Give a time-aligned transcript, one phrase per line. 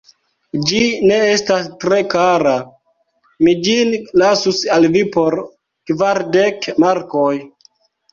[0.69, 0.77] Ĝi
[1.09, 2.53] ne estas tre kara,
[3.47, 5.37] mi ĝin lasus al vi por
[5.93, 7.29] kvardek markoj.